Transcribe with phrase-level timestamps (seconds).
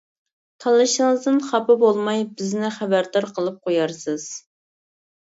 [0.63, 4.25] تاللىشىڭىزدىن خاپا بولماي بىزنى خەۋەردار قىلىپ قويارسىز.